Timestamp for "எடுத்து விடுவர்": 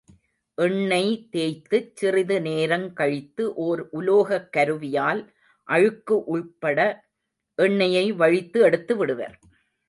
8.61-9.37